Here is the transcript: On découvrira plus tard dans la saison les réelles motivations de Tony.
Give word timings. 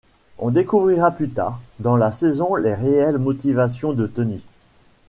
On 0.39 0.49
découvrira 0.49 1.11
plus 1.11 1.29
tard 1.29 1.61
dans 1.77 1.95
la 1.95 2.11
saison 2.11 2.55
les 2.55 2.73
réelles 2.73 3.19
motivations 3.19 3.93
de 3.93 4.07
Tony. 4.07 4.41